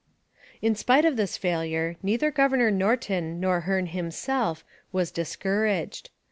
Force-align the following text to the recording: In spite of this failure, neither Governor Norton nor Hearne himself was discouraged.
In 0.63 0.73
spite 0.73 1.05
of 1.05 1.15
this 1.15 1.37
failure, 1.37 1.95
neither 2.01 2.31
Governor 2.31 2.71
Norton 2.71 3.39
nor 3.39 3.65
Hearne 3.67 3.85
himself 3.85 4.65
was 4.91 5.11
discouraged. 5.11 6.09